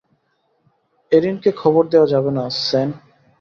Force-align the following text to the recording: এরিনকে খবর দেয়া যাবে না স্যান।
এরিনকে 1.11 1.49
খবর 1.61 1.83
দেয়া 1.91 2.07
যাবে 2.13 2.31
না 2.37 2.43
স্যান। 2.61 2.89